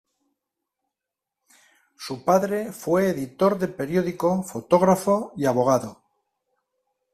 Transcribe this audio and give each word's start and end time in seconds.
Su 1.95 2.25
padre 2.25 2.71
fue 2.71 3.09
editor 3.11 3.59
de 3.59 3.67
periódico, 3.67 4.41
fotógrafo 4.41 5.31
y 5.37 5.45
abogado. 5.45 6.01